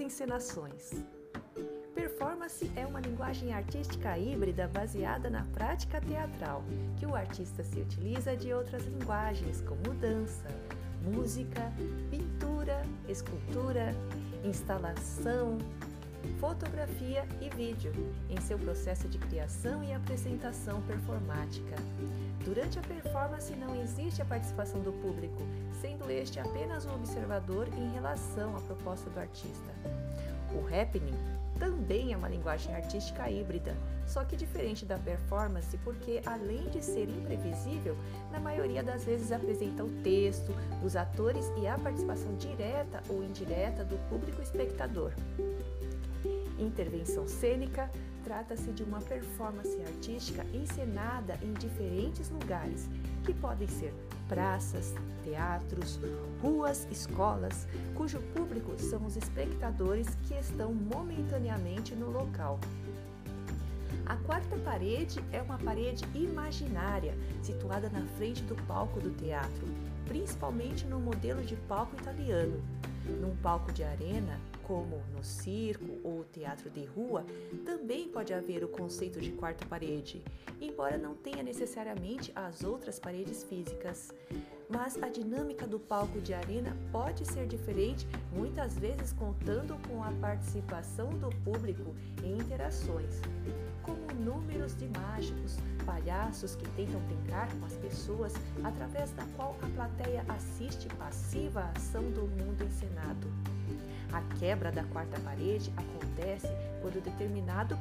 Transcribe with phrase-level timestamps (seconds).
[0.00, 0.92] encenações.
[1.94, 6.62] Performance é uma linguagem artística híbrida baseada na prática teatral,
[6.96, 10.46] que o artista se utiliza de outras linguagens como dança,
[11.02, 11.72] música,
[12.08, 13.92] pintura, escultura,
[14.44, 15.58] instalação,
[16.40, 17.92] fotografia e vídeo
[18.28, 21.76] em seu processo de criação e apresentação performática.
[22.44, 25.42] Durante a performance não existe a participação do público,
[25.80, 29.72] sendo este apenas um observador em relação à proposta do artista.
[30.52, 36.68] O happening também é uma linguagem artística híbrida, só que diferente da performance, porque além
[36.70, 37.96] de ser imprevisível,
[38.30, 43.84] na maioria das vezes apresenta o texto, os atores e a participação direta ou indireta
[43.84, 45.12] do público espectador.
[46.58, 47.90] Intervenção cênica
[48.22, 52.88] trata-se de uma performance artística encenada em diferentes lugares,
[53.24, 53.92] que podem ser
[54.28, 56.00] praças, teatros,
[56.40, 61.41] ruas, escolas, cujo público são os espectadores que estão momentaneamente
[61.96, 62.60] no local.
[64.06, 69.66] A quarta parede é uma parede imaginária, situada na frente do palco do teatro,
[70.06, 72.62] principalmente no modelo de palco italiano.
[73.20, 77.24] Num palco de arena, como no circo ou teatro de rua,
[77.64, 80.22] também pode haver o conceito de quarta parede,
[80.60, 84.12] embora não tenha necessariamente as outras paredes físicas.
[84.68, 90.10] Mas a dinâmica do palco de arena pode ser diferente, muitas vezes contando com a
[90.12, 93.20] participação do público em interações,
[93.82, 98.32] como números de mágicos, palhaços que tentam brincar com as pessoas,
[98.64, 103.28] através da qual a plateia assiste passiva à ação do mundo encenado.
[104.12, 106.48] A quebra da quarta parede acontece
[106.82, 107.78] quando determinado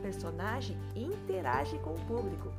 [0.00, 2.52] personagem interage com o público.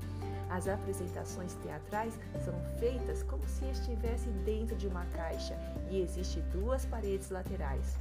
[0.50, 5.56] As apresentações teatrais são feitas como se estivesse dentro de uma caixa
[5.90, 7.96] e existem duas paredes laterais.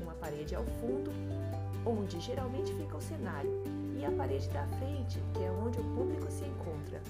[0.00, 1.12] Uma parede ao fundo,
[1.86, 3.62] onde geralmente fica o cenário,
[3.96, 7.00] e a parede da frente, que é onde o público se encontra.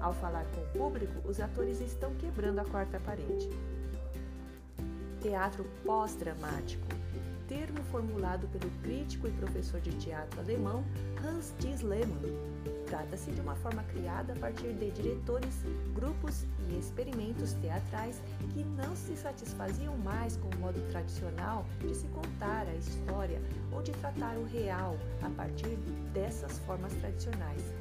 [0.00, 3.50] Ao falar com o público, os atores estão quebrando a quarta parede
[5.24, 6.86] teatro pós-dramático,
[7.48, 10.84] termo formulado pelo crítico e professor de teatro alemão
[11.24, 12.20] Hans Dies Lehmann.
[12.86, 15.64] Trata-se de uma forma criada a partir de diretores,
[15.94, 18.20] grupos e experimentos teatrais
[18.52, 23.40] que não se satisfaziam mais com o modo tradicional de se contar a história
[23.72, 25.74] ou de tratar o real a partir
[26.12, 27.72] dessas formas tradicionais.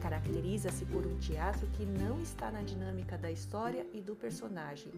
[0.00, 4.92] Caracteriza-se por um teatro que não está na dinâmica da história e do personagem,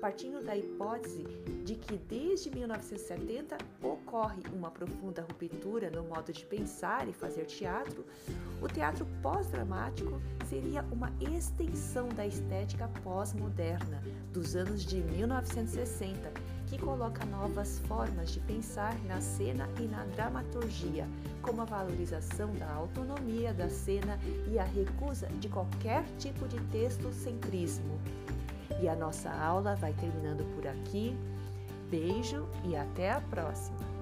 [0.00, 1.24] partindo da hipótese
[1.64, 8.04] de que desde 1970 ocorre uma profunda ruptura no modo de pensar e fazer teatro,
[8.62, 14.02] o teatro pós-dramático seria uma extensão da estética pós-moderna
[14.32, 21.04] dos anos de 1960 que coloca novas formas de pensar na cena e na dramaturgia,
[21.42, 24.16] como a valorização da autonomia da cena
[24.48, 28.00] e a recusa de qualquer tipo de texto-centrismo.
[28.80, 31.16] E a nossa aula vai terminando por aqui.
[31.90, 33.99] Beijo e até a próxima!